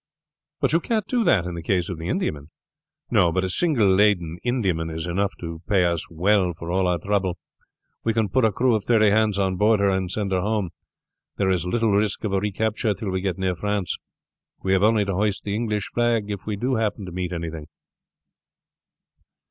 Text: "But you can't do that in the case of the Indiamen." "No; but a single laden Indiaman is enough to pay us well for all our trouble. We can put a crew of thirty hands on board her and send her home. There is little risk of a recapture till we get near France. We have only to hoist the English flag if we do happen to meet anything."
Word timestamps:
"But 0.61 0.73
you 0.73 0.79
can't 0.79 1.05
do 1.05 1.23
that 1.25 1.45
in 1.45 1.53
the 1.53 1.61
case 1.61 1.87
of 1.87 1.99
the 1.99 2.07
Indiamen." 2.07 2.49
"No; 3.11 3.31
but 3.31 3.43
a 3.43 3.49
single 3.49 3.87
laden 3.87 4.39
Indiaman 4.43 4.89
is 4.89 5.05
enough 5.05 5.33
to 5.41 5.61
pay 5.69 5.85
us 5.85 6.09
well 6.09 6.53
for 6.57 6.71
all 6.71 6.87
our 6.87 6.97
trouble. 6.97 7.37
We 8.03 8.11
can 8.11 8.27
put 8.27 8.43
a 8.43 8.51
crew 8.51 8.73
of 8.73 8.83
thirty 8.83 9.11
hands 9.11 9.37
on 9.37 9.57
board 9.57 9.79
her 9.79 9.91
and 9.91 10.09
send 10.09 10.31
her 10.31 10.41
home. 10.41 10.71
There 11.37 11.51
is 11.51 11.67
little 11.67 11.91
risk 11.95 12.23
of 12.23 12.33
a 12.33 12.39
recapture 12.41 12.95
till 12.95 13.11
we 13.11 13.21
get 13.21 13.37
near 13.37 13.55
France. 13.55 13.95
We 14.63 14.73
have 14.73 14.81
only 14.81 15.05
to 15.05 15.13
hoist 15.13 15.43
the 15.43 15.53
English 15.53 15.91
flag 15.93 16.31
if 16.31 16.47
we 16.47 16.55
do 16.55 16.77
happen 16.77 17.05
to 17.05 17.11
meet 17.11 17.31
anything." 17.31 17.67